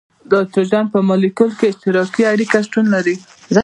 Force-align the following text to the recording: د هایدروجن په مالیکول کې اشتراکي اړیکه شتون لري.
د 0.29 0.31
هایدروجن 0.39 0.85
په 0.93 0.99
مالیکول 1.09 1.51
کې 1.59 1.65
اشتراکي 1.71 2.23
اړیکه 2.33 2.57
شتون 2.65 2.85
لري. 2.95 3.15